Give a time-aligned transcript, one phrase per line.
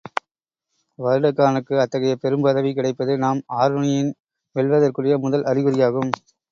[0.99, 4.11] வருடகாரனுக்கு அத்தகைய, பெரும் பதவி கிடைப்பது நாம் ஆருணியின்
[4.55, 6.13] வெல்வதற்குரிய முதல் அறிகுறியாகும்.